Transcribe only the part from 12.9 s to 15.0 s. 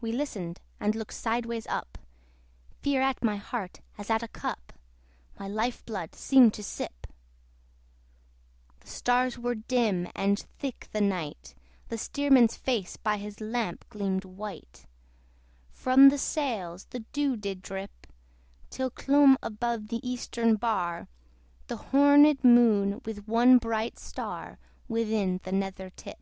by his lamp gleamed white;